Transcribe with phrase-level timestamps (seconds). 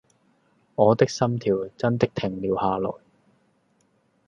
[0.73, 2.91] 我的心跳真的停了下來